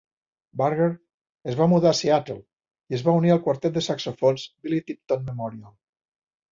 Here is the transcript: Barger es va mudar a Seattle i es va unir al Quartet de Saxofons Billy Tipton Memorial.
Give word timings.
Barger 0.61 0.87
es 1.53 1.57
va 1.59 1.67
mudar 1.75 1.91
a 1.91 1.97
Seattle 1.99 2.39
i 2.39 2.99
es 2.99 3.07
va 3.09 3.17
unir 3.21 3.35
al 3.37 3.45
Quartet 3.47 3.77
de 3.79 3.87
Saxofons 3.91 4.51
Billy 4.65 4.85
Tipton 4.91 5.31
Memorial. 5.33 5.75